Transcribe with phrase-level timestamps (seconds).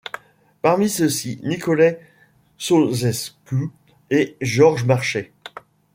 [0.63, 1.99] Parmi ceux-ci, Nicolae
[2.57, 3.69] Ceaușescu
[4.09, 5.31] et Georges Marchais.